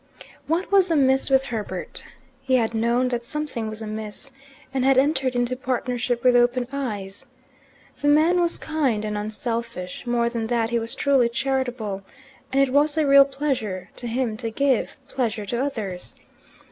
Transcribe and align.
What 0.47 0.71
was 0.71 0.89
amiss 0.89 1.29
with 1.29 1.43
Herbert? 1.43 2.03
He 2.41 2.55
had 2.55 2.73
known 2.73 3.09
that 3.09 3.23
something 3.23 3.69
was 3.69 3.83
amiss, 3.83 4.31
and 4.73 4.83
had 4.83 4.97
entered 4.97 5.35
into 5.35 5.55
partnership 5.55 6.23
with 6.23 6.35
open 6.35 6.67
eyes. 6.71 7.27
The 8.01 8.07
man 8.07 8.41
was 8.41 8.57
kind 8.57 9.05
and 9.05 9.15
unselfish; 9.15 10.07
more 10.07 10.27
than 10.27 10.47
that 10.47 10.71
he 10.71 10.79
was 10.79 10.95
truly 10.95 11.29
charitable, 11.29 12.01
and 12.51 12.59
it 12.59 12.73
was 12.73 12.97
a 12.97 13.05
real 13.05 13.25
pleasure 13.25 13.91
to 13.97 14.07
him 14.07 14.37
to 14.37 14.49
give 14.49 14.97
pleasure 15.07 15.45
to 15.45 15.61
others. 15.61 16.15